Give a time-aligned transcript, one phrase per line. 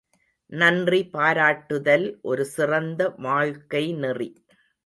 [0.49, 4.29] நன்றி பாராட்டுதல் ஒரு சிறந்த வாழ்க்கை நெறி.